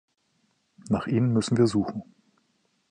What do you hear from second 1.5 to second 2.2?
wir suchen.